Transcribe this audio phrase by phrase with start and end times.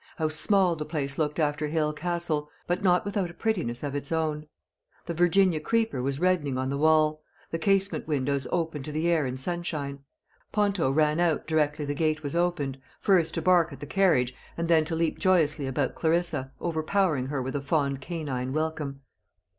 [0.17, 2.49] How small the place looked after Hale Castle!
[2.65, 4.47] but not without a prettiness of its own.
[5.05, 9.27] The virginia creeper was reddening on the wall; the casement windows open to the air
[9.27, 9.99] and sunshine.
[10.51, 14.67] Ponto ran out directly the gate was opened first to bark at the carriage, and
[14.67, 19.01] then to leap joyously about Clarissa, overpowering her with a fond canine welcome.